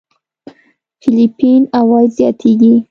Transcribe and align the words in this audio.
فېليپين 1.01 1.61
عوايد 1.79 2.11
زياتېږي. 2.17 2.73